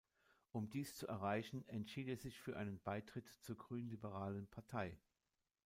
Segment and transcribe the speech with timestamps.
[0.51, 4.97] Um dies zu erreichen entschied er sich für einen Beitritt zur Grünliberalen Partei.